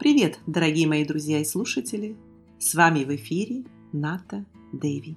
Привет, 0.00 0.38
дорогие 0.46 0.88
мои 0.88 1.04
друзья 1.04 1.40
и 1.40 1.44
слушатели! 1.44 2.16
С 2.58 2.74
вами 2.74 3.04
в 3.04 3.14
эфире 3.16 3.64
Ната 3.92 4.46
Дэви. 4.72 5.14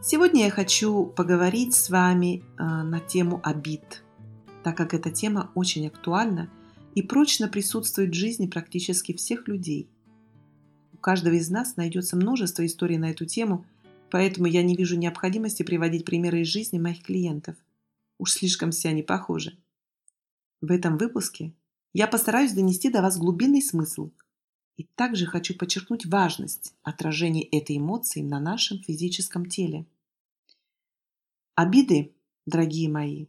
Сегодня 0.00 0.44
я 0.44 0.50
хочу 0.52 1.04
поговорить 1.04 1.74
с 1.74 1.90
вами 1.90 2.36
э, 2.36 2.62
на 2.62 3.00
тему 3.00 3.40
обид, 3.42 4.04
так 4.62 4.76
как 4.76 4.94
эта 4.94 5.10
тема 5.10 5.50
очень 5.56 5.88
актуальна 5.88 6.48
и 6.94 7.02
прочно 7.02 7.48
присутствует 7.48 8.10
в 8.10 8.14
жизни 8.14 8.46
практически 8.46 9.12
всех 9.12 9.48
людей. 9.48 9.88
У 10.92 10.98
каждого 10.98 11.34
из 11.34 11.50
нас 11.50 11.74
найдется 11.74 12.16
множество 12.16 12.64
историй 12.64 12.98
на 12.98 13.10
эту 13.10 13.26
тему, 13.26 13.66
поэтому 14.12 14.46
я 14.46 14.62
не 14.62 14.76
вижу 14.76 14.96
необходимости 14.96 15.64
приводить 15.64 16.04
примеры 16.04 16.42
из 16.42 16.46
жизни 16.46 16.78
моих 16.78 17.02
клиентов. 17.02 17.56
Уж 18.18 18.34
слишком 18.34 18.70
все 18.70 18.90
они 18.90 19.02
похожи. 19.02 19.58
В 20.60 20.70
этом 20.70 20.96
выпуске 20.96 21.52
я 21.92 22.06
постараюсь 22.06 22.52
донести 22.52 22.90
до 22.90 23.02
вас 23.02 23.18
глубинный 23.18 23.62
смысл 23.62 24.10
и 24.76 24.84
также 24.84 25.26
хочу 25.26 25.56
подчеркнуть 25.56 26.06
важность 26.06 26.74
отражения 26.82 27.42
этой 27.42 27.78
эмоции 27.78 28.22
на 28.22 28.38
нашем 28.38 28.78
физическом 28.78 29.46
теле. 29.46 29.86
Обиды, 31.54 32.12
дорогие 32.46 32.88
мои, 32.88 33.26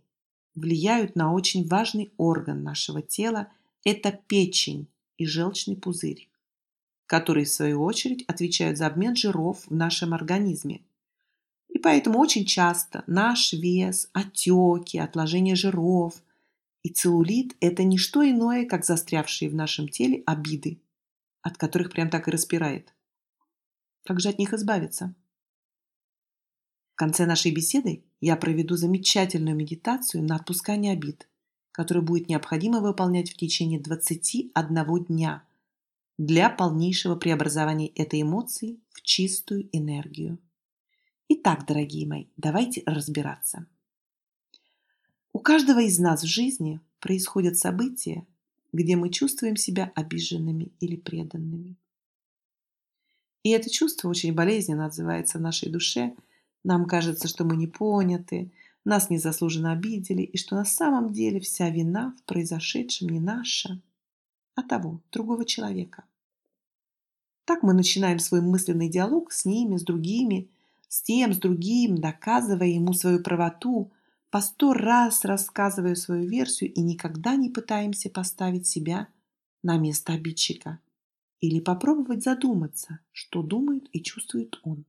влияют 0.53 1.16
на 1.16 1.33
очень 1.33 1.67
важный 1.67 2.11
орган 2.17 2.63
нашего 2.63 3.01
тела– 3.01 3.51
это 3.83 4.11
печень 4.11 4.88
и 5.17 5.25
желчный 5.25 5.75
пузырь, 5.75 6.29
которые, 7.07 7.45
в 7.45 7.49
свою 7.49 7.81
очередь, 7.81 8.23
отвечают 8.27 8.77
за 8.77 8.85
обмен 8.85 9.16
жиров 9.16 9.66
в 9.66 9.73
нашем 9.73 10.13
организме. 10.13 10.81
И 11.69 11.79
поэтому 11.79 12.19
очень 12.19 12.45
часто 12.45 13.03
наш 13.07 13.53
вес, 13.53 14.09
отеки, 14.13 14.97
отложение 14.97 15.55
жиров– 15.55 16.21
и 16.83 16.89
целлулит– 16.89 17.55
это 17.59 17.83
не 17.83 17.97
что 17.97 18.27
иное, 18.27 18.66
как 18.66 18.85
застрявшие 18.85 19.49
в 19.49 19.55
нашем 19.55 19.89
теле 19.89 20.23
обиды, 20.25 20.81
от 21.41 21.58
которых 21.58 21.91
прям 21.91 22.09
так 22.09 22.27
и 22.27 22.31
распирает. 22.31 22.94
Как 24.05 24.19
же 24.19 24.30
от 24.30 24.39
них 24.39 24.53
избавиться? 24.53 25.16
В 26.94 26.95
конце 26.95 27.25
нашей 27.25 27.52
беседы 27.52 28.03
я 28.22 28.35
проведу 28.35 28.75
замечательную 28.75 29.55
медитацию 29.55 30.23
на 30.23 30.35
отпускание 30.35 30.94
обид, 30.94 31.30
которую 31.72 32.03
будет 32.03 32.27
необходимо 32.27 32.81
выполнять 32.81 33.31
в 33.31 33.38
течение 33.38 33.80
21 33.80 35.05
дня 35.05 35.44
для 36.17 36.50
полнейшего 36.50 37.16
преобразования 37.16 37.88
этой 37.88 38.22
эмоции 38.22 38.81
в 38.89 39.02
чистую 39.02 39.69
энергию. 39.72 40.39
Итак, 41.30 41.66
дорогие 41.66 42.05
мои, 42.07 42.25
давайте 42.35 42.83
разбираться. 42.85 43.66
У 45.31 45.39
каждого 45.39 45.80
из 45.81 45.99
нас 45.99 46.23
в 46.23 46.27
жизни 46.27 46.80
происходят 46.99 47.58
события, 47.58 48.25
где 48.73 48.95
мы 48.95 49.09
чувствуем 49.09 49.55
себя 49.55 49.91
обиженными 49.95 50.72
или 50.80 50.95
преданными. 50.95 51.75
И 53.44 53.52
это 53.52 53.69
чувство 53.69 54.09
очень 54.09 54.33
болезненно 54.33 54.88
отзывается 54.88 55.38
в 55.38 55.41
нашей 55.41 55.69
душе. 55.69 56.16
Нам 56.63 56.85
кажется, 56.85 57.27
что 57.27 57.45
мы 57.45 57.57
не 57.57 57.67
поняты, 57.67 58.51
нас 58.84 59.09
незаслуженно 59.09 59.72
обидели, 59.72 60.23
и 60.23 60.38
что 60.38 60.56
на 60.56 60.66
самом 60.66 61.13
деле 61.13 61.40
вся 61.40 61.69
вина 61.69 62.16
в 62.19 62.23
произошедшем 62.23 63.09
не 63.09 63.19
наша, 63.19 63.79
а 64.56 64.63
того, 64.63 65.00
другого 65.11 65.46
человека. 65.46 66.06
Так 67.46 67.61
мы 67.61 67.73
начинаем 67.73 68.19
свой 68.19 68.41
мысленный 68.41 68.90
диалог 68.90 69.31
с 69.31 69.46
ними, 69.46 69.78
с 69.78 69.84
другими, 69.84 70.50
с 70.88 71.01
тем, 71.03 71.34
с 71.34 71.38
другим, 71.38 72.00
доказывая 72.00 72.67
ему 72.67 72.94
свою 72.94 73.22
правоту– 73.22 73.91
по 74.29 74.41
сто 74.41 74.73
раз 74.73 75.25
рассказываю 75.25 75.95
свою 75.95 76.28
версию 76.28 76.72
и 76.73 76.81
никогда 76.81 77.35
не 77.35 77.50
пытаемся 77.50 78.09
поставить 78.09 78.67
себя 78.67 79.07
на 79.63 79.78
место 79.78 80.13
обидчика 80.13 80.79
или 81.40 81.59
попробовать 81.59 82.23
задуматься, 82.23 83.00
что 83.12 83.41
думает 83.41 83.90
и 83.91 84.03
чувствует 84.03 84.59
он. 84.63 84.85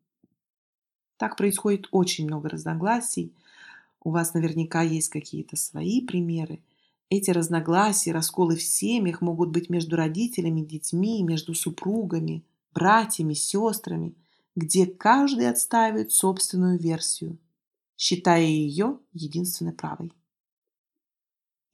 Так 1.16 1.36
происходит 1.36 1.88
очень 1.90 2.26
много 2.26 2.48
разногласий. 2.48 3.32
У 4.02 4.10
вас 4.10 4.34
наверняка 4.34 4.82
есть 4.82 5.08
какие-то 5.08 5.56
свои 5.56 6.04
примеры. 6.04 6.60
Эти 7.08 7.30
разногласия, 7.30 8.12
расколы 8.12 8.56
в 8.56 8.62
семьях 8.62 9.20
могут 9.20 9.50
быть 9.50 9.70
между 9.70 9.96
родителями, 9.96 10.60
детьми, 10.60 11.22
между 11.22 11.54
супругами, 11.54 12.44
братьями, 12.72 13.34
сестрами, 13.34 14.14
где 14.54 14.86
каждый 14.86 15.48
отстаивает 15.48 16.12
собственную 16.12 16.78
версию– 16.78 17.38
считая 18.00 18.44
ее 18.44 18.98
единственной 19.12 19.74
правой. 19.74 20.10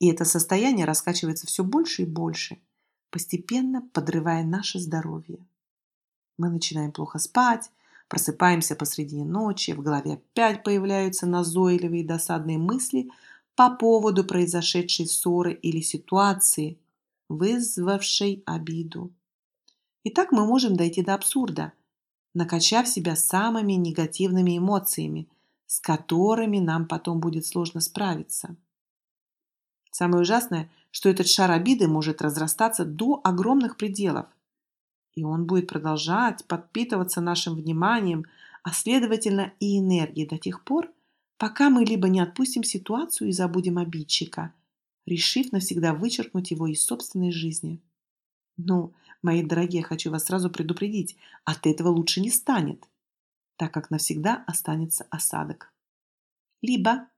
И 0.00 0.08
это 0.08 0.24
состояние 0.24 0.84
раскачивается 0.84 1.46
все 1.46 1.62
больше 1.62 2.02
и 2.02 2.04
больше, 2.04 2.58
постепенно 3.10 3.88
подрывая 3.92 4.42
наше 4.44 4.80
здоровье. 4.80 5.46
Мы 6.36 6.50
начинаем 6.50 6.90
плохо 6.90 7.20
спать, 7.20 7.70
просыпаемся 8.08 8.74
посредине 8.74 9.24
ночи, 9.24 9.70
в 9.70 9.82
голове 9.82 10.14
опять 10.14 10.64
появляются 10.64 11.26
назойливые 11.26 12.02
и 12.02 12.06
досадные 12.06 12.58
мысли 12.58 13.08
по 13.54 13.70
поводу 13.70 14.24
произошедшей 14.24 15.06
ссоры 15.06 15.52
или 15.52 15.80
ситуации, 15.80 16.80
вызвавшей 17.28 18.42
обиду. 18.46 19.12
И 20.02 20.10
так 20.10 20.32
мы 20.32 20.44
можем 20.44 20.74
дойти 20.74 21.02
до 21.02 21.14
абсурда, 21.14 21.72
накачав 22.34 22.88
себя 22.88 23.14
самыми 23.14 23.74
негативными 23.74 24.58
эмоциями, 24.58 25.28
с 25.66 25.80
которыми 25.80 26.58
нам 26.58 26.86
потом 26.86 27.20
будет 27.20 27.46
сложно 27.46 27.80
справиться. 27.80 28.56
Самое 29.90 30.22
ужасное, 30.22 30.70
что 30.90 31.08
этот 31.08 31.28
шар 31.28 31.50
обиды 31.50 31.88
может 31.88 32.22
разрастаться 32.22 32.84
до 32.84 33.20
огромных 33.24 33.76
пределов. 33.76 34.26
И 35.14 35.24
он 35.24 35.46
будет 35.46 35.68
продолжать 35.68 36.44
подпитываться 36.46 37.20
нашим 37.20 37.54
вниманием, 37.54 38.26
а 38.62 38.72
следовательно 38.72 39.52
и 39.60 39.78
энергией 39.78 40.28
до 40.28 40.38
тех 40.38 40.64
пор, 40.64 40.92
пока 41.38 41.70
мы 41.70 41.84
либо 41.84 42.08
не 42.08 42.20
отпустим 42.20 42.62
ситуацию 42.62 43.28
и 43.28 43.32
забудем 43.32 43.78
обидчика, 43.78 44.52
решив 45.06 45.52
навсегда 45.52 45.94
вычеркнуть 45.94 46.50
его 46.50 46.66
из 46.66 46.84
собственной 46.84 47.32
жизни. 47.32 47.80
Ну, 48.56 48.92
мои 49.22 49.42
дорогие, 49.42 49.82
хочу 49.82 50.10
вас 50.10 50.24
сразу 50.24 50.50
предупредить, 50.50 51.16
от 51.44 51.66
этого 51.66 51.88
лучше 51.88 52.20
не 52.20 52.30
станет 52.30 52.86
так 53.56 53.72
как 53.72 53.90
навсегда 53.90 54.44
останется 54.46 55.06
осадок. 55.10 55.72
Либо 56.62 57.08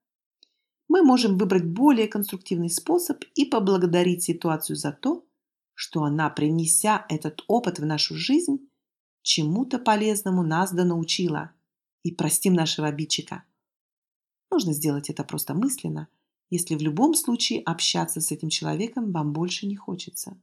мы 0.89 1.03
можем 1.03 1.37
выбрать 1.37 1.67
более 1.67 2.09
конструктивный 2.09 2.71
способ 2.71 3.23
и 3.35 3.45
поблагодарить 3.45 4.23
ситуацию 4.23 4.77
за 4.77 4.93
то, 4.93 5.25
что 5.75 6.03
она, 6.03 6.31
принеся 6.31 7.07
этот 7.09 7.45
опыт 7.47 7.79
в 7.79 7.87
нашу 7.87 8.17
жизнь, 8.17 8.69
чему-то 9.23 9.79
полезному 9.79 10.43
нас 10.43 10.73
да 10.73 10.85
научила, 10.85 11.53
и 12.03 12.13
простим 12.13 12.55
нашего 12.55 12.89
обидчика. 12.89 13.45
Можно 14.51 14.73
сделать 14.73 15.11
это 15.11 15.25
просто 15.25 15.55
мысленно, 15.55 16.09
если 16.51 16.75
в 16.75 16.81
любом 16.81 17.15
случае 17.15 17.63
общаться 17.63 18.21
с 18.21 18.33
этим 18.33 18.49
человеком 18.49 19.13
вам 19.13 19.33
больше 19.33 19.67
не 19.67 19.77
хочется. 19.77 20.41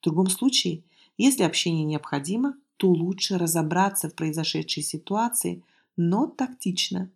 В 0.00 0.04
другом 0.04 0.26
случае, 0.26 0.84
если 1.16 1.42
общение 1.42 1.84
необходимо, 1.84 2.56
то 2.80 2.88
лучше 2.88 3.36
разобраться 3.36 4.08
в 4.08 4.14
произошедшей 4.14 4.82
ситуации, 4.82 5.62
но 5.98 6.26
тактично. 6.26 7.12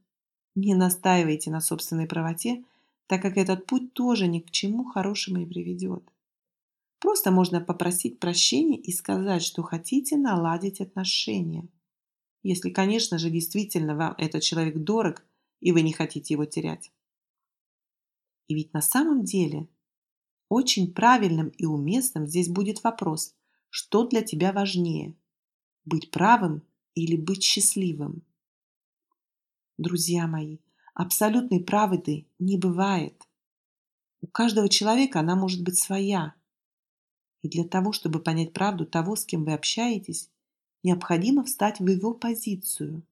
Не 0.55 0.75
настаивайте 0.75 1.51
на 1.51 1.63
собственной 1.63 2.07
правоте, 2.07 2.67
так 3.07 3.23
как 3.23 3.39
этот 3.39 3.65
путь 3.65 3.95
тоже 3.95 4.27
ни 4.27 4.41
к 4.41 4.51
чему 4.51 4.85
хорошему 4.85 5.39
не 5.39 5.47
приведет. 5.47 6.03
Просто 7.01 7.31
можно 7.31 7.63
попросить 7.63 8.21
прощения 8.21 8.77
и 8.77 8.93
сказать, 8.93 9.43
что 9.43 9.63
хотите 9.63 10.19
наладить 10.19 10.83
отношения. 10.83 11.67
Если, 12.43 12.69
конечно 12.69 13.17
же, 13.17 13.31
действительно 13.31 13.97
вам 13.97 14.15
этот 14.19 14.43
человек 14.43 14.77
дорог, 14.77 15.25
и 15.61 15.73
вы 15.73 15.81
не 15.81 15.95
хотите 15.95 16.35
его 16.35 16.45
терять. 16.45 16.93
И 18.49 18.55
ведь 18.55 18.75
на 18.75 18.83
самом 18.83 19.25
деле 19.25 19.67
очень 20.51 20.93
правильным 20.93 21.49
и 21.49 21.65
уместным 21.65 22.27
здесь 22.27 22.51
будет 22.51 22.85
вопрос, 22.85 23.35
что 23.71 24.07
для 24.07 24.21
тебя 24.21 24.53
важнее– 24.53 25.15
быть 25.85 26.11
правым 26.11 26.63
или 26.95 27.17
быть 27.17 27.43
счастливым. 27.43 28.23
Друзья 29.77 30.27
мои, 30.27 30.59
абсолютной 30.95 31.63
правды 31.63 32.27
не 32.39 32.57
бывает. 32.57 33.29
У 34.21 34.27
каждого 34.27 34.69
человека 34.69 35.21
она 35.21 35.37
может 35.37 35.63
быть 35.63 35.79
своя. 35.79 36.35
И 37.43 37.49
для 37.49 37.65
того, 37.65 37.93
чтобы 37.93 38.21
понять 38.21 38.53
правду 38.53 38.87
того, 38.87 39.17
с 39.17 39.25
кем 39.27 39.45
вы 39.45 39.53
общаетесь, 39.53 40.31
необходимо 40.83 41.45
встать 41.45 41.81
в 41.81 41.87
его 41.87 42.15
позицию 42.15 43.03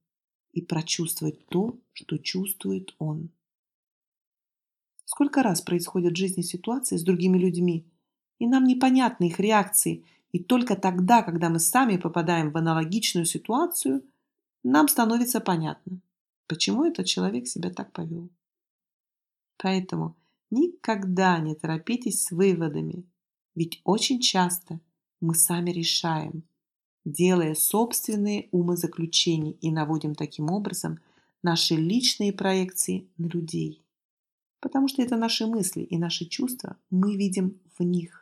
и 0.53 0.63
прочувствовать 0.63 1.47
то, 1.49 1.79
что 1.93 2.19
чувствует 2.19 2.95
он. 2.99 3.31
Сколько 5.05 5.43
раз 5.43 5.61
происходят 5.61 6.15
в 6.15 6.17
жизни 6.17 6.43
ситуации 6.43 6.97
с 6.97 7.03
другими 7.03 7.37
людьми, 7.37 7.87
и 8.39 8.47
нам 8.47 8.65
непонятны 8.65 9.29
их 9.29 9.41
реакции 9.41 10.05
и 10.33 10.43
только 10.43 10.77
тогда, 10.77 11.23
когда 11.23 11.51
мы 11.51 11.61
сами 11.61 11.99
попадаем 11.99 12.51
в 12.51 12.57
аналогичную 12.57 13.27
ситуацию, 13.27 14.03
нам 14.65 14.89
становится 14.89 15.41
понятно, 15.41 16.01
почему 16.47 16.85
этот 16.85 17.07
человек 17.07 17.47
себя 17.47 17.71
так 17.71 17.93
повел. 17.93 18.31
Поэтому 19.59 20.17
никогда 20.51 21.39
не 21.39 21.55
торопитесь 21.55 22.25
с 22.25 22.31
выводами. 22.31 23.05
Ведь 23.55 23.81
очень 23.85 24.21
часто 24.21 24.81
мы 25.21 25.35
сами 25.35 25.71
решаем, 25.71 26.45
делая 27.05 27.55
собственные 27.55 28.49
умозаключения 28.53 29.53
и 29.61 29.71
наводим 29.71 30.15
таким 30.15 30.51
образом 30.51 30.99
наши 31.43 31.75
личные 31.75 32.33
проекции 32.33 33.07
на 33.19 33.27
людей. 33.27 33.83
Потому 34.61 34.89
что 34.89 35.03
это 35.03 35.17
наши 35.17 35.47
мысли 35.47 35.83
и 35.83 35.99
наши 35.99 36.25
чувства 36.25 36.77
мы 36.89 37.17
видим 37.17 37.61
в 37.79 37.83
них. 37.83 38.22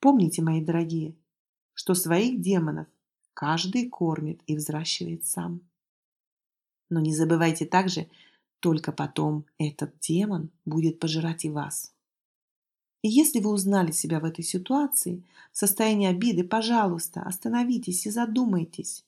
Помните, 0.00 0.42
мои 0.42 0.64
дорогие, 0.64 1.16
что 1.74 1.94
своих 1.94 2.40
демонов 2.40 2.86
каждый 3.34 3.88
кормит 3.88 4.40
и 4.46 4.56
взращивает 4.56 5.26
сам. 5.26 5.60
Но 6.90 7.00
не 7.00 7.14
забывайте 7.14 7.66
также, 7.66 8.08
только 8.60 8.92
потом 8.92 9.44
этот 9.58 9.98
демон 10.00 10.50
будет 10.64 10.98
пожирать 10.98 11.44
и 11.44 11.50
вас. 11.50 11.94
И 13.02 13.08
если 13.08 13.40
вы 13.40 13.50
узнали 13.50 13.92
себя 13.92 14.18
в 14.18 14.24
этой 14.24 14.42
ситуации, 14.42 15.24
в 15.52 15.58
состоянии 15.58 16.08
обиды, 16.08 16.42
пожалуйста, 16.42 17.22
остановитесь 17.22 18.06
и 18.06 18.10
задумайтесь. 18.10 19.04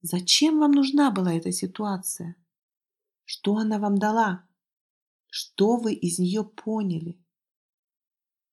Зачем 0.00 0.58
вам 0.58 0.72
нужна 0.72 1.10
была 1.10 1.34
эта 1.34 1.52
ситуация? 1.52 2.36
Что 3.24 3.56
она 3.56 3.78
вам 3.78 3.98
дала? 3.98 4.46
Что 5.28 5.76
вы 5.76 5.92
из 5.92 6.18
нее 6.18 6.44
поняли? 6.44 7.18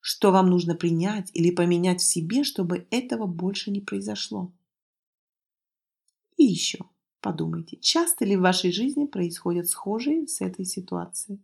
Что 0.01 0.31
вам 0.31 0.49
нужно 0.49 0.75
принять 0.75 1.29
или 1.33 1.51
поменять 1.51 2.01
в 2.01 2.05
себе, 2.05 2.43
чтобы 2.43 2.87
этого 2.89 3.27
больше 3.27 3.69
не 3.69 3.81
произошло? 3.81 4.51
И 6.37 6.43
еще 6.43 6.79
подумайте, 7.21 7.77
часто 7.77 8.25
ли 8.25 8.35
в 8.35 8.41
вашей 8.41 8.71
жизни 8.71 9.05
происходят 9.05 9.69
схожие 9.69 10.27
с 10.27 10.41
этой 10.41 10.65
ситуацией? 10.65 11.39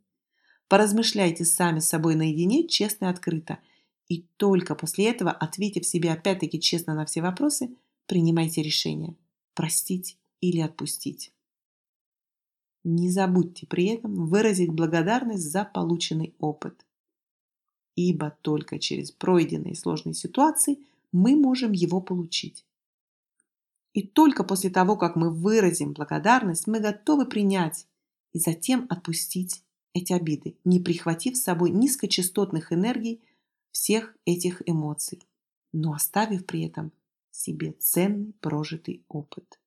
Поразмышляйте 0.67 1.45
сами 1.45 1.79
с 1.79 1.87
собой 1.87 2.15
наедине, 2.15 2.67
честно 2.67 3.05
и 3.05 3.09
открыто. 3.09 3.59
И 4.09 4.25
только 4.37 4.73
после 4.73 5.11
этого, 5.11 5.31
ответив 5.31 5.85
себе 5.85 6.11
опять-таки 6.11 6.59
честно 6.59 6.95
на 6.95 7.05
все 7.05 7.21
вопросы, 7.21 7.75
принимайте 8.07 8.63
решение– 8.63 9.15
простить 9.53 10.17
или 10.41 10.61
отпустить. 10.61 11.31
Не 12.83 13.11
забудьте 13.11 13.67
при 13.67 13.85
этом 13.85 14.27
выразить 14.27 14.71
благодарность 14.71 15.43
за 15.43 15.63
полученный 15.63 16.33
опыт. 16.39 16.86
Ибо 17.97 18.37
только 18.43 18.77
через 18.77 19.11
пройденные 19.11 19.75
сложные 19.75 20.13
ситуации 20.13 20.77
мы 21.11 21.35
можем 21.35 21.71
его 21.71 21.99
получить. 21.99 22.63
И 23.93 24.05
только 24.05 24.43
после 24.43 24.69
того, 24.69 24.95
как 24.95 25.15
мы 25.15 25.33
выразим 25.33 25.93
благодарность, 25.93 26.67
мы 26.67 26.79
готовы 26.79 27.25
принять 27.25 27.87
и 28.33 28.39
затем 28.39 28.85
отпустить 28.89 29.63
эти 29.93 30.13
обиды, 30.13 30.55
не 30.63 30.79
прихватив 30.79 31.35
с 31.35 31.41
собой 31.41 31.71
низкочастотных 31.71 32.71
энергий 32.71 33.19
всех 33.71 34.15
этих 34.25 34.61
эмоций, 34.67 35.23
но 35.73 35.93
оставив 35.93 36.45
при 36.45 36.65
этом 36.65 36.91
себе 37.31 37.71
ценный 37.71 38.33
прожитый 38.41 39.03
опыт. 39.07 39.59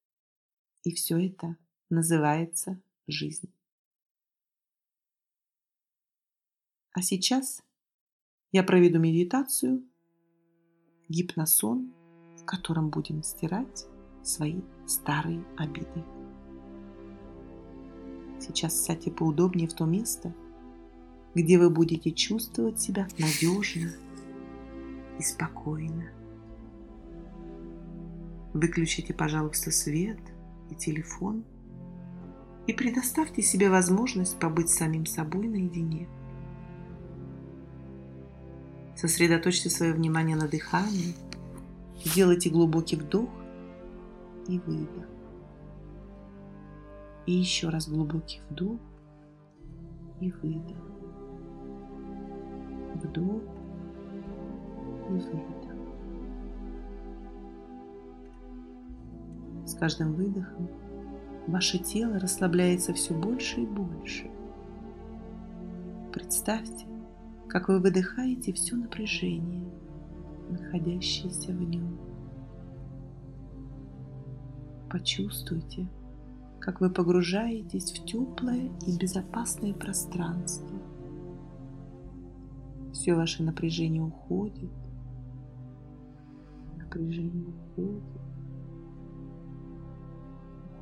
И 0.85 0.94
все 0.94 1.19
это 1.19 1.56
называется 1.88 2.81
жизнь. 3.09 3.53
А 6.93 7.03
сейчас 7.03 7.61
я 8.52 8.62
проведу 8.62 8.99
медитацию, 8.99 9.85
гипносон, 11.08 11.93
в 12.37 12.44
котором 12.44 12.91
будем 12.91 13.23
стирать 13.23 13.87
свои 14.23 14.61
старые 14.87 15.44
обиды. 15.56 16.05
Сейчас 18.41 18.85
сядьте 18.85 19.11
поудобнее 19.11 19.69
в 19.69 19.75
то 19.75 19.85
место, 19.85 20.35
где 21.35 21.58
вы 21.58 21.70
будете 21.70 22.11
чувствовать 22.11 22.81
себя 22.81 23.06
надежно 23.19 23.93
и 25.19 25.23
спокойно. 25.23 26.11
Выключите, 28.52 29.14
пожалуйста, 29.14 29.70
свет 29.70 30.19
и 30.70 30.75
телефон 30.75 31.44
и 32.67 32.73
предоставьте 32.73 33.43
себе 33.43 33.70
возможность 33.70 34.38
побыть 34.38 34.70
самим 34.70 35.06
собой 35.06 35.47
наедине. 35.47 36.08
Сосредоточьте 39.00 39.70
свое 39.70 39.94
внимание 39.94 40.37
на 40.37 40.47
дыхании, 40.47 41.14
сделайте 42.05 42.50
глубокий 42.50 42.97
вдох 42.97 43.31
и 44.47 44.58
выдох. 44.58 45.06
И 47.25 47.32
еще 47.32 47.70
раз 47.70 47.88
глубокий 47.88 48.43
вдох 48.50 48.79
и 50.20 50.31
выдох. 50.31 50.76
Вдох 52.97 53.43
и 55.08 55.12
выдох. 55.12 55.76
С 59.64 59.73
каждым 59.76 60.12
выдохом 60.12 60.69
ваше 61.47 61.79
тело 61.79 62.19
расслабляется 62.19 62.93
все 62.93 63.14
больше 63.14 63.62
и 63.62 63.67
больше. 63.67 64.31
Представьте, 66.12 66.89
как 67.50 67.69
вы 67.69 67.81
выдыхаете 67.81 68.52
все 68.52 68.76
напряжение, 68.76 69.69
находящееся 70.49 71.52
в 71.52 71.61
нем. 71.61 71.99
Почувствуйте, 74.88 75.88
как 76.61 76.81
вы 76.81 76.91
погружаетесь 76.91 77.91
в 77.91 78.05
теплое 78.05 78.70
и 78.87 78.97
безопасное 78.97 79.75
пространство. 79.75 80.79
Все 82.93 83.14
ваше 83.14 83.43
напряжение 83.43 84.02
уходит. 84.02 84.70
Напряжение 86.76 87.47
уходит. 87.49 88.02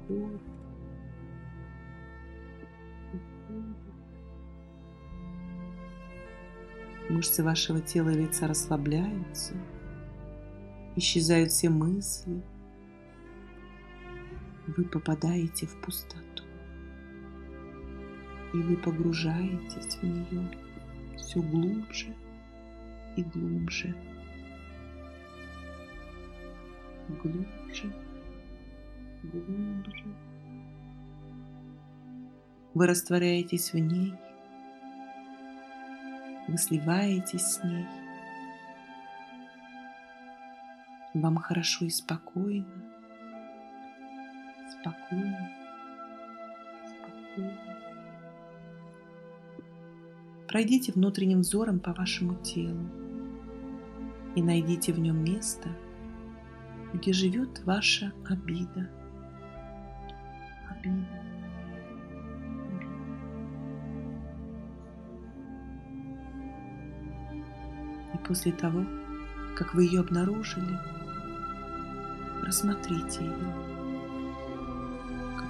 Уходит. 0.04 0.57
Мышцы 7.18 7.42
вашего 7.42 7.80
тела 7.80 8.10
и 8.10 8.14
лица 8.14 8.46
расслабляются. 8.46 9.54
Исчезают 10.94 11.50
все 11.50 11.68
мысли, 11.68 12.40
вы 14.68 14.84
попадаете 14.84 15.66
в 15.66 15.80
пустоту. 15.80 16.44
И 18.54 18.58
вы 18.58 18.76
погружаетесь 18.76 19.96
в 19.96 20.02
нее 20.04 20.48
все 21.16 21.42
глубже 21.42 22.14
и 23.16 23.24
глубже. 23.24 23.96
Глубже, 27.08 27.92
глубже. 29.24 30.04
Вы 32.74 32.86
растворяетесь 32.86 33.72
в 33.72 33.78
ней, 33.80 34.14
вы 36.48 36.58
сливаетесь 36.58 37.46
с 37.46 37.62
ней. 37.62 37.86
Вам 41.14 41.36
хорошо 41.36 41.84
и 41.84 41.90
спокойно 41.90 42.88
спокойно, 44.80 45.50
спокойно. 46.86 47.58
Пройдите 50.46 50.92
внутренним 50.92 51.40
взором 51.40 51.80
по 51.80 51.92
вашему 51.92 52.36
телу 52.42 52.88
и 54.34 54.42
найдите 54.42 54.92
в 54.92 54.98
нем 54.98 55.22
место, 55.22 55.68
где 56.94 57.12
живет 57.12 57.62
ваша 57.64 58.12
обида. 58.26 58.88
Обида. 60.70 61.17
После 68.28 68.52
того, 68.52 68.84
как 69.56 69.74
вы 69.74 69.84
ее 69.84 70.00
обнаружили, 70.00 70.78
рассмотрите 72.44 73.24
ее 73.24 73.78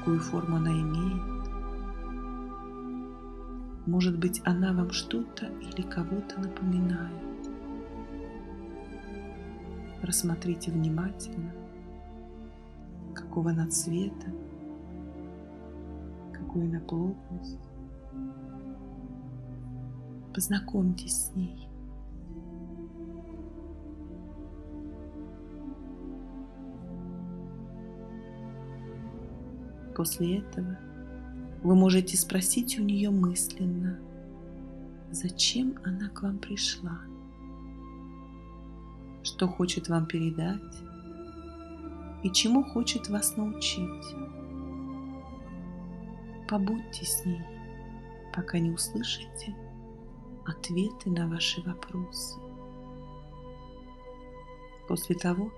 какую 0.09 0.21
форму 0.21 0.57
она 0.57 0.73
имеет. 0.73 1.51
Может 3.87 4.19
быть, 4.19 4.41
она 4.47 4.73
вам 4.73 4.91
что-то 4.91 5.45
или 5.61 5.83
кого-то 5.83 6.41
напоминает. 6.41 7.51
Рассмотрите 10.01 10.71
внимательно, 10.71 11.53
какого 13.15 13.51
она 13.51 13.69
цвета, 13.69 14.33
какой 16.33 16.65
она 16.65 16.81
плотность. 16.81 17.59
Познакомьтесь 20.33 21.27
с 21.27 21.35
ней. 21.35 21.68
После 29.99 30.39
этого 30.39 30.79
вы 31.63 31.75
можете 31.75 32.17
спросить 32.17 32.79
у 32.79 32.83
нее 32.83 33.11
мысленно, 33.11 33.99
зачем 35.11 35.79
она 35.85 36.09
к 36.09 36.23
вам 36.23 36.39
пришла 36.39 36.99
что 39.29 39.47
хочет 39.47 39.89
вам 39.89 40.07
передать 40.07 40.83
и 42.23 42.31
чему 42.31 42.65
хочет 42.65 43.09
вас 43.09 43.37
научить. 43.37 44.17
Побудьте 46.49 47.05
с 47.05 47.25
ней, 47.25 47.45
пока 48.35 48.59
не 48.59 48.71
услышите 48.71 49.55
ответы 50.47 51.11
на 51.11 51.29
ваши 51.29 51.61
вопросы. 51.61 52.41
После 54.89 55.15
того, 55.15 55.53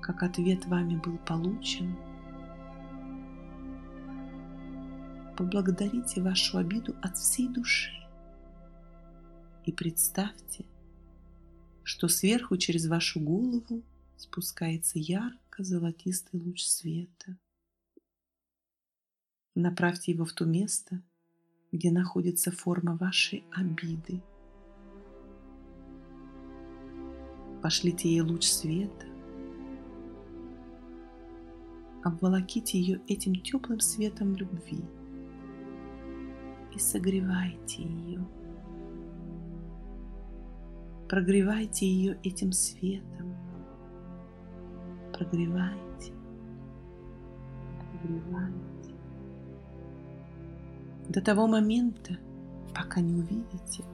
как 0.00 0.22
ответ 0.22 0.64
вами 0.66 0.94
был 0.96 1.18
получен, 1.18 1.96
поблагодарите 5.36 6.22
вашу 6.22 6.58
обиду 6.58 6.94
от 7.02 7.16
всей 7.16 7.48
души 7.48 7.90
и 9.64 9.72
представьте, 9.72 10.66
что 11.82 12.08
сверху 12.08 12.56
через 12.56 12.86
вашу 12.86 13.20
голову 13.20 13.82
спускается 14.16 14.98
ярко-золотистый 14.98 16.40
луч 16.40 16.62
света. 16.62 17.38
Направьте 19.54 20.12
его 20.12 20.24
в 20.24 20.32
то 20.32 20.44
место, 20.44 21.02
где 21.72 21.90
находится 21.90 22.50
форма 22.50 22.96
вашей 22.96 23.44
обиды. 23.52 24.22
Пошлите 27.62 28.10
ей 28.10 28.20
луч 28.20 28.44
света, 28.44 29.06
обволоките 32.02 32.78
ее 32.78 33.00
этим 33.08 33.34
теплым 33.40 33.80
светом 33.80 34.36
любви 34.36 34.84
и 36.74 36.78
согревайте 36.78 37.82
ее. 37.82 38.26
Прогревайте 41.08 41.86
ее 41.86 42.18
этим 42.22 42.52
светом. 42.52 43.36
Прогревайте. 45.12 46.12
Прогревайте. 47.78 48.94
До 51.08 51.20
того 51.20 51.46
момента, 51.46 52.18
пока 52.74 53.00
не 53.00 53.14
увидите, 53.14 53.84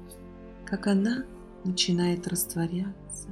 как 0.65 0.87
она 0.87 1.25
начинает 1.65 2.27
растворяться, 2.29 3.29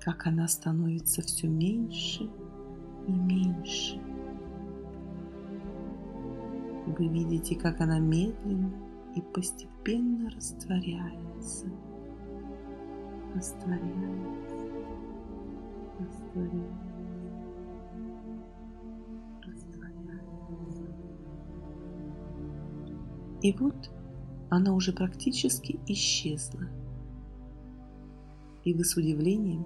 как 0.00 0.26
она 0.26 0.48
становится 0.48 1.20
все 1.22 1.48
меньше 1.48 2.30
и 3.06 3.12
меньше. 3.12 4.00
Вы 6.98 7.08
видите, 7.08 7.54
как 7.54 7.80
она 7.80 7.98
медленно 7.98 8.72
и 9.14 9.20
постепенно 9.20 10.30
растворяется, 10.30 11.66
растворяется, 13.34 14.56
растворяется. 15.98 16.90
И 23.42 23.52
вот 23.52 23.90
она 24.50 24.74
уже 24.74 24.92
практически 24.92 25.80
исчезла. 25.86 26.68
И 28.64 28.74
вы 28.74 28.84
с 28.84 28.96
удивлением 28.96 29.64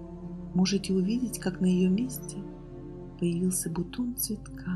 можете 0.53 0.93
увидеть, 0.93 1.39
как 1.39 1.59
на 1.59 1.65
ее 1.65 1.89
месте 1.89 2.37
появился 3.19 3.69
бутон 3.69 4.15
цветка 4.15 4.74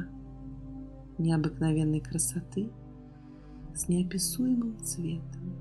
необыкновенной 1.19 1.99
красоты– 1.99 2.69
с 3.79 3.87
неописуемым 3.87 4.77
цветом, 4.83 5.55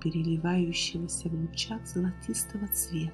переливающегося 0.00 1.28
в 1.28 1.34
лучах 1.34 1.86
золотистого 1.86 2.66
цвета. 2.68 3.12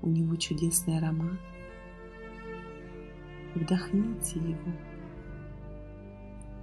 У 0.00 0.08
него 0.08 0.36
чудесный 0.36 0.98
аромат. 0.98 1.38
Вдохните 3.54 4.38
его. 4.38 4.72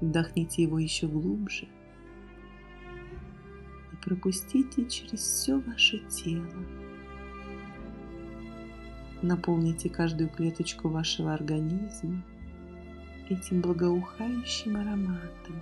Вдохните 0.02 0.64
его 0.64 0.80
еще 0.80 1.08
глубже 1.08 1.68
и 3.94 3.96
пропустите 4.04 4.90
через 4.90 5.20
все 5.20 5.60
ваше 5.60 6.00
тело. 6.10 6.81
Наполните 9.22 9.88
каждую 9.88 10.30
клеточку 10.30 10.90
вашего 10.90 11.34
организма 11.34 12.24
этим 13.30 13.62
благоухающим 13.62 14.76
ароматом. 14.76 15.62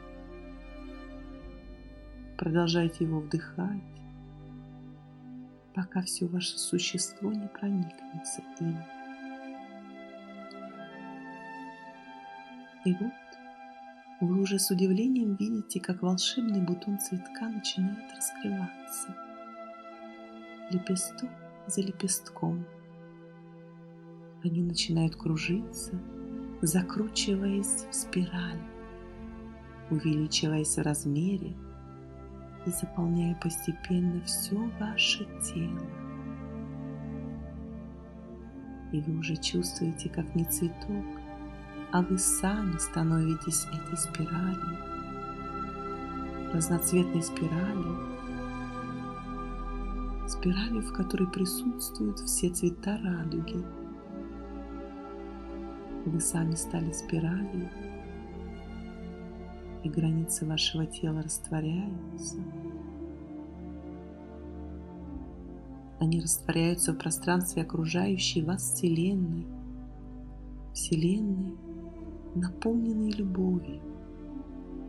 Продолжайте 2.38 3.04
его 3.04 3.20
вдыхать, 3.20 3.84
пока 5.76 6.02
все 6.04 6.26
ваше 6.28 6.58
существо 6.58 7.34
не 7.34 7.48
проникнется 7.48 8.42
им. 8.62 8.78
И 12.86 12.94
вот 12.94 13.12
вы 14.22 14.40
уже 14.42 14.58
с 14.58 14.72
удивлением 14.72 15.36
видите, 15.36 15.82
как 15.82 16.02
волшебный 16.02 16.62
бутон 16.62 16.98
цветка 16.98 17.50
начинает 17.50 18.10
раскрываться. 18.16 19.16
Лепесток 20.72 21.30
за 21.68 21.82
лепестком. 21.82 22.66
Они 24.42 24.62
начинают 24.62 25.18
кружиться, 25.18 26.00
закручиваясь 26.62 27.86
в 27.90 27.94
спираль, 27.94 28.62
увеличиваясь 29.90 30.78
в 30.78 30.82
размере 30.82 31.54
и 32.66 32.70
заполняя 32.70 33.36
постепенно 33.36 34.22
все 34.22 34.56
ваше 34.80 35.26
тело. 35.44 35.86
И 38.94 39.02
вы 39.02 39.20
уже 39.20 39.36
чувствуете, 39.36 40.08
как 40.08 40.34
не 40.36 40.46
цветок, 40.46 41.06
а 41.92 42.02
вы 42.02 42.18
сами 42.18 42.78
становитесь 42.78 43.66
этой 43.66 43.98
спиралью, 43.98 44.78
разноцветной 46.54 47.24
спиралью, 47.24 47.98
спиралью, 50.30 50.82
в 50.82 50.94
которой 50.94 51.28
присутствуют 51.28 52.20
все 52.20 52.50
цвета 52.50 52.98
радуги– 53.04 53.62
вы 56.10 56.20
сами 56.20 56.56
стали 56.56 56.92
спиралью, 56.92 57.70
и 59.84 59.90
границы 59.90 60.46
вашего 60.46 60.86
тела 60.86 61.22
растворяются. 61.22 62.38
Они 66.00 66.20
растворяются 66.20 66.94
в 66.94 66.98
пространстве 66.98 67.64
окружающей 67.64 68.42
вас 68.42 68.64
Вселенной. 68.64 69.48
Вселенной, 70.74 71.56
наполненной 72.36 73.12
любовью 73.12 73.82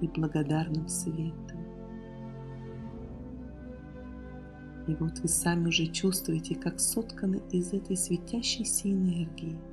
и 0.00 0.08
благодарным 0.08 0.88
светом. 0.88 1.58
И 4.86 4.94
вот 4.94 5.18
вы 5.18 5.28
сами 5.28 5.68
уже 5.68 5.86
чувствуете, 5.86 6.54
как 6.54 6.80
сотканы 6.80 7.42
из 7.50 7.72
этой 7.72 7.96
светящейся 7.96 8.90
энергии– 8.90 9.58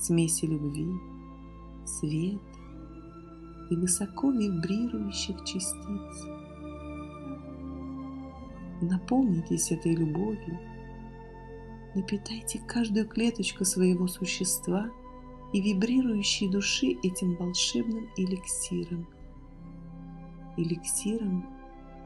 смеси 0.00 0.46
любви, 0.46 0.88
света 1.84 2.40
и 3.70 3.76
высоко 3.76 4.30
вибрирующих 4.30 5.44
частиц. 5.44 6.26
Наполнитесь 8.80 9.70
этой 9.70 9.94
любовью, 9.94 10.58
напитайте 11.94 12.60
каждую 12.66 13.06
клеточку 13.06 13.64
своего 13.64 14.06
существа 14.06 14.90
и 15.52 15.60
вибрирующей 15.60 16.48
души 16.50 16.96
этим 17.02 17.36
волшебным 17.36 18.08
эликсиром, 18.16 19.06
эликсиром 20.56 21.46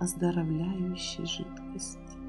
оздоровляющей 0.01 1.25
жидкости. 1.27 2.24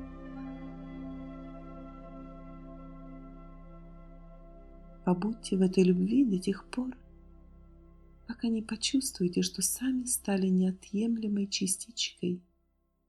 Побудьте 5.05 5.55
в 5.55 5.61
этой 5.61 5.83
любви 5.83 6.25
до 6.25 6.39
тех 6.39 6.67
пор, 6.71 6.97
пока 8.27 8.47
не 8.47 8.63
почувствуете, 8.63 9.43
что 9.43 9.61
сами 9.61 10.05
стали 10.05 10.47
неотъемлемой 10.47 11.45
частичкой 11.45 12.41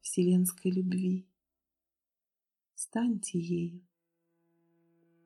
вселенской 0.02 0.72
любви. 0.72 1.26
Станьте 2.74 3.38
ею, 3.38 3.80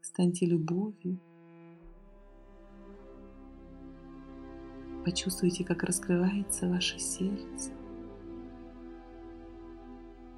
станьте 0.00 0.46
любовью. 0.46 1.18
Почувствуйте, 5.04 5.64
как 5.64 5.82
раскрывается 5.82 6.68
ваше 6.68 7.00
сердце. 7.00 7.72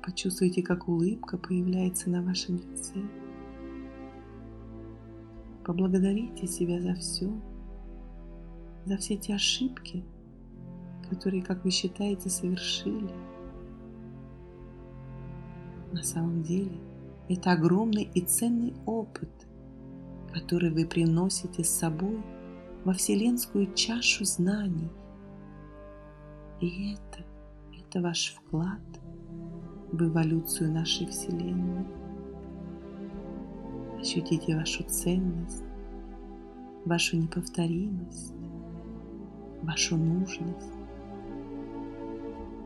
Почувствуйте, 0.02 0.62
как 0.62 0.88
улыбка 0.88 1.36
появляется 1.36 2.08
на 2.08 2.22
вашем 2.22 2.56
лице. 2.56 3.06
Поблагодарите 5.64 6.46
себя 6.46 6.80
за 6.80 6.94
все, 6.94 7.30
за 8.84 8.96
все 8.96 9.16
те 9.16 9.34
ошибки, 9.34 10.04
которые, 11.08 11.42
как 11.42 11.64
вы 11.64 11.70
считаете, 11.70 12.30
совершили, 12.30 13.12
На 15.92 16.02
самом 16.02 16.42
деле 16.42 16.72
это 17.28 17.52
огромный 17.52 18.08
и 18.14 18.22
ценный 18.22 18.74
опыт, 18.86 19.30
который 20.32 20.70
вы 20.70 20.86
приносите 20.86 21.62
с 21.64 21.70
собой 21.70 22.18
во 22.84 22.94
вселенскую 22.94 23.72
чашу 23.74 24.24
знаний. 24.24 24.90
И 26.60 26.94
это, 26.94 27.24
это 27.78 28.00
ваш 28.00 28.34
вклад 28.34 28.80
в 29.92 30.02
эволюцию 30.02 30.72
нашей 30.72 31.06
Вселенной. 31.06 32.01
Ощутите 34.02 34.56
вашу 34.56 34.82
ценность, 34.82 35.62
вашу 36.84 37.16
неповторимость, 37.16 38.34
вашу 39.62 39.96
нужность 39.96 40.72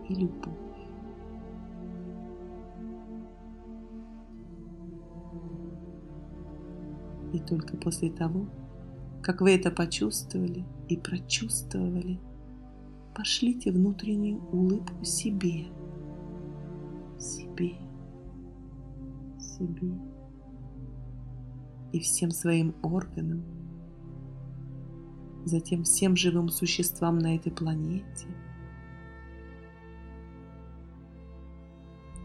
и 0.09 0.14
любовь. 0.14 0.55
И 7.35 7.38
только 7.40 7.76
после 7.76 8.11
того, 8.11 8.47
как 9.23 9.43
вы 9.43 9.57
это 9.57 9.71
почувствовали 9.71 10.64
и 10.88 10.97
прочувствовали, 10.97 12.19
пошлите 13.14 13.73
внутреннюю 13.73 14.43
улыбку 14.52 15.05
себе, 15.05 15.66
себе, 17.19 17.75
себе 19.38 20.15
и 21.93 22.00
всем 22.00 22.31
своим 22.31 22.75
органам, 22.83 23.45
затем 25.45 25.85
всем 25.85 26.16
живым 26.16 26.49
существам 26.49 27.19
на 27.19 27.37
этой 27.37 27.52
планете. 27.52 28.26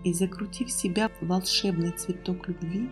И 0.03 0.13
закрутив 0.13 0.71
себя 0.71 1.09
в 1.09 1.27
волшебный 1.27 1.91
цветок 1.91 2.47
любви, 2.47 2.89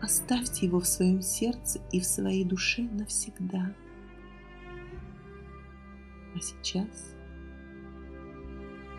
оставьте 0.00 0.66
его 0.66 0.80
в 0.80 0.86
своем 0.86 1.20
сердце 1.20 1.80
и 1.92 2.00
в 2.00 2.06
своей 2.06 2.44
душе 2.44 2.82
навсегда. 2.82 3.74
А 6.34 6.40
сейчас 6.40 7.14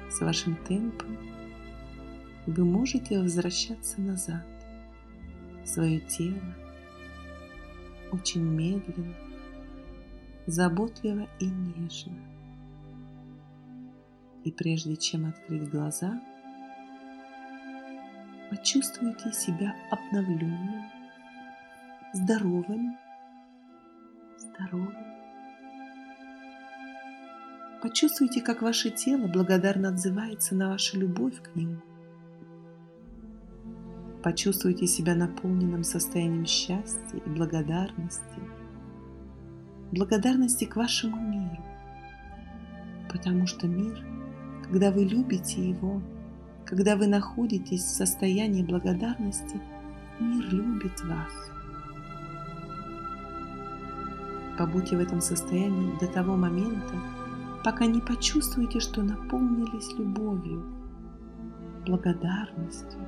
с 0.09 0.21
вашим 0.21 0.55
темпом 0.67 1.17
вы 2.45 2.63
можете 2.63 3.19
возвращаться 3.19 3.99
назад 3.99 4.54
свое 5.65 5.99
тело 5.99 6.41
очень 8.11 8.43
медленно, 8.43 9.13
заботливо 10.45 11.27
и 11.39 11.45
нежно. 11.45 12.17
И 14.43 14.51
прежде 14.51 14.95
чем 14.95 15.25
открыть 15.27 15.69
глаза, 15.69 16.21
почувствуйте 18.51 19.31
себя 19.33 19.75
обновленным, 19.89 20.85
здоровым, 22.13 22.97
здоровым. 24.37 24.95
Почувствуйте, 27.81 28.41
как 28.41 28.61
ваше 28.61 28.91
тело 28.91 29.27
благодарно 29.27 29.89
отзывается 29.89 30.55
на 30.55 30.69
вашу 30.69 30.99
любовь 30.99 31.41
к 31.41 31.55
нему– 31.55 31.81
Почувствуйте 34.25 34.87
себя 34.87 35.13
наполненным 35.13 35.83
состоянием 35.83 36.47
счастья 36.47 37.19
и 37.23 37.29
благодарности. 37.29 38.39
Благодарности 39.91 40.65
к 40.65 40.75
вашему 40.75 41.15
миру. 41.15 41.63
Потому 43.07 43.45
что 43.45 43.67
мир, 43.67 44.03
когда 44.63 44.89
вы 44.89 45.03
любите 45.03 45.69
его, 45.69 46.01
когда 46.65 46.95
вы 46.95 47.05
находитесь 47.05 47.83
в 47.83 47.95
состоянии 47.95 48.63
благодарности, 48.63 49.61
мир 50.19 50.43
любит 50.51 50.99
вас. 51.03 51.31
Побудьте 54.57 54.97
в 54.97 55.01
этом 55.01 55.21
состоянии 55.21 55.99
до 55.99 56.07
того 56.07 56.35
момента, 56.35 56.95
пока 57.63 57.85
не 57.85 58.01
почувствуете, 58.01 58.79
что 58.79 59.03
наполнились 59.03 59.93
любовью, 59.99 60.65
благодарностью, 61.85 63.07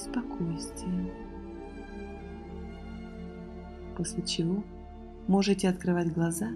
спокойствием. 0.00 1.10
После 3.96 4.22
чего 4.22 4.62
можете 5.26 5.68
открывать 5.68 6.12
глаза 6.12 6.50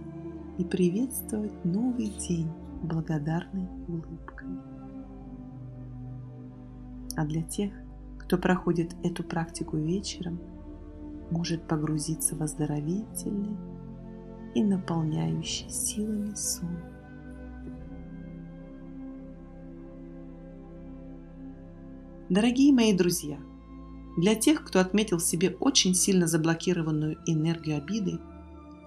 и 0.59 0.65
приветствовать 0.65 1.65
новый 1.65 2.09
день 2.09 2.51
благодарной 2.83 3.69
улыбкой. 3.89 4.49
А 7.17 7.27
для 7.27 7.43
тех, 7.43 7.73
кто 8.19 8.39
проходит 8.39 8.95
эту 9.03 9.23
практику 9.25 9.77
вечером, 9.77 10.39
может 11.31 11.67
погрузиться 11.67 12.37
в 12.37 12.43
оздоровительный 12.43 13.57
и 14.55 14.63
наполняющий 14.63 15.69
силами 15.69 16.35
сон. 16.35 16.92
Дорогие 22.33 22.73
мои 22.73 22.95
друзья, 22.95 23.39
для 24.17 24.35
тех, 24.35 24.65
кто 24.65 24.81
отметил 24.81 25.19
в 25.19 25.23
себе 25.23 25.55
очень 25.61 25.95
сильно 25.95 26.27
заблокированную 26.27 27.23
энергию 27.27 27.77
обиды, 27.77 28.19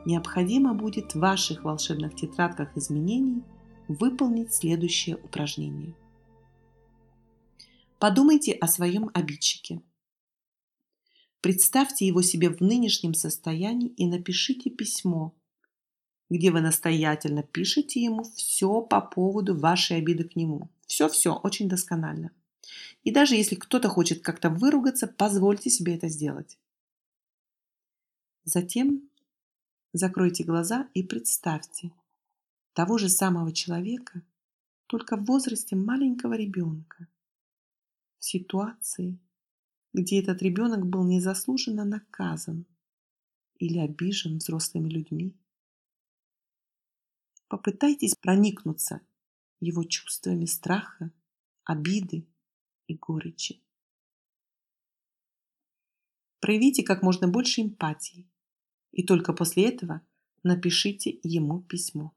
необходимо 0.04 0.74
будет 0.74 1.14
в 1.14 1.20
ваших 1.20 1.64
волшебных 1.64 2.16
тетрадках 2.16 2.76
изменений 2.76 3.44
выполнить 3.88 4.52
следующее 4.52 5.18
упражнение. 5.18 5.94
Подумайте 8.00 8.52
о 8.54 8.68
своем 8.68 9.12
обидчике. 9.14 9.80
Представьте 11.40 12.08
его 12.08 12.24
себе 12.24 12.50
в 12.50 12.62
нынешнем 12.62 13.14
состоянии 13.14 13.90
и 13.90 14.08
напишите 14.08 14.72
письмо, 14.72 15.36
где 16.32 16.50
вы 16.50 16.62
настоятельно 16.62 17.44
пишете 17.44 18.04
ему 18.04 18.24
все 18.24 18.82
по 18.82 19.02
поводу 19.02 19.56
вашей 19.56 19.98
обиды 19.98 20.24
к 20.24 20.36
нему. 20.36 20.72
Все-все, 20.88 21.36
очень 21.36 21.70
досконально. 21.70 22.32
И 23.04 23.12
даже 23.12 23.36
если 23.36 23.56
кто-то 23.56 23.90
хочет 23.90 24.22
как-то 24.24 24.50
выругаться, 24.50 25.08
позвольте 25.08 25.70
себе 25.70 25.96
это 25.96 26.08
сделать. 26.08 26.58
Затем 28.44 29.10
закройте 29.94 30.44
глаза 30.44 30.90
и 30.94 31.04
представьте 31.04 31.92
того 32.74 32.98
же 32.98 33.10
самого 33.10 33.52
человека, 33.54 34.22
только 34.88 35.18
в 35.18 35.26
возрасте 35.26 35.76
маленького 35.76 36.34
ребенка, 36.34 37.08
в 38.20 38.26
ситуации, 38.26 39.18
где 39.94 40.22
этот 40.22 40.42
ребенок 40.42 40.86
был 40.86 41.06
незаслуженно 41.06 41.86
наказан 41.86 42.66
или 43.58 43.80
обижен 43.80 44.38
взрослыми 44.38 44.90
людьми. 44.90 45.34
Попытайтесь 47.48 48.16
проникнуться 48.16 49.02
его 49.60 49.84
чувствами 49.84 50.46
страха, 50.46 51.12
обиды 51.64 52.28
и 52.88 52.96
горечи. 52.96 53.62
Проявите 56.40 56.84
как 56.84 57.02
можно 57.02 57.28
больше 57.28 57.62
эмпатии, 57.62 58.30
и 58.92 59.04
только 59.04 59.34
после 59.34 59.70
этого 59.70 60.02
напишите 60.44 61.20
ему 61.24 61.62
письмо. 61.62 62.14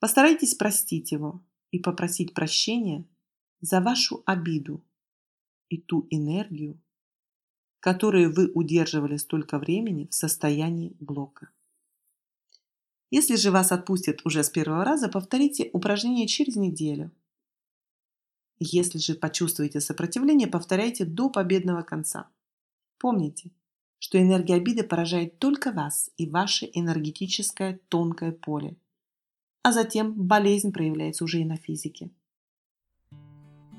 Постарайтесь 0.00 0.54
простить 0.54 1.12
его 1.12 1.42
и 1.70 1.78
попросить 1.78 2.34
прощения 2.34 3.06
за 3.60 3.80
вашу 3.80 4.22
обиду 4.26 4.84
и 5.68 5.78
ту 5.78 6.06
энергию, 6.10 6.80
которую 7.80 8.32
вы 8.32 8.50
удерживали 8.52 9.16
столько 9.16 9.58
времени 9.58 10.08
в 10.08 10.14
состоянии 10.14 10.96
блока. 11.00 11.50
Если 13.10 13.36
же 13.36 13.52
вас 13.52 13.70
отпустят 13.70 14.26
уже 14.26 14.42
с 14.42 14.50
первого 14.50 14.84
раза, 14.84 15.08
повторите 15.08 15.70
упражнение 15.72 16.26
через 16.26 16.56
неделю– 16.56 17.12
если 18.58 18.98
же 18.98 19.14
почувствуете 19.14 19.80
сопротивление, 19.80 20.48
повторяйте 20.48 21.04
до 21.04 21.28
победного 21.28 21.82
конца. 21.82 22.28
Помните, 22.98 23.50
что 23.98 24.20
энергия 24.20 24.54
обиды 24.54 24.82
поражает 24.82 25.38
только 25.38 25.72
вас 25.72 26.10
и 26.16 26.28
ваше 26.28 26.68
энергетическое 26.72 27.80
тонкое 27.88 28.32
поле. 28.32 28.76
А 29.62 29.72
затем 29.72 30.14
болезнь 30.14 30.72
проявляется 30.72 31.24
уже 31.24 31.40
и 31.40 31.44
на 31.44 31.56
физике. 31.56 32.10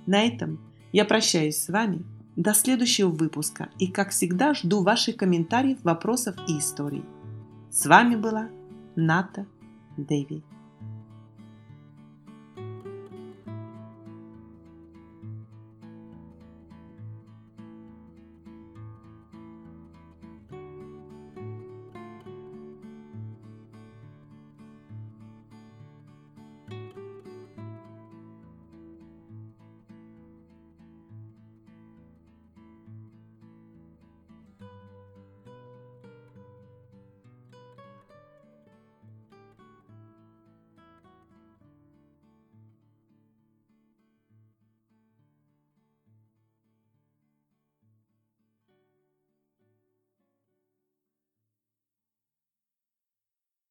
На 0.06 0.24
этом 0.26 0.60
я 0.92 1.06
прощаюсь 1.06 1.58
с 1.58 1.70
вами 1.70 2.06
до 2.36 2.54
следующего 2.54 3.10
выпуска 3.10 3.70
и, 3.80 3.88
как 3.88 4.12
всегда, 4.12 4.54
жду 4.54 4.84
ваших 4.84 5.18
комментариев, 5.18 5.84
вопросов 5.84 6.36
и 6.48 6.60
историй. 6.60 7.04
С 7.72 7.86
вами 7.86 8.16
была 8.16 8.50
Ната 8.96 9.48
Дэви. 9.98 10.44